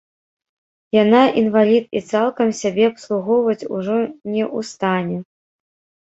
[1.03, 3.97] Яна інвалід і цалкам сябе абслугоўваць ужо
[4.31, 5.17] не ў стане.